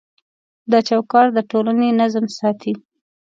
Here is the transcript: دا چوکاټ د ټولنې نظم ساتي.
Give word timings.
دا 0.71 0.79
چوکاټ 0.87 1.27
د 1.35 1.37
ټولنې 1.51 1.89
نظم 1.99 2.25
ساتي. 2.37 2.73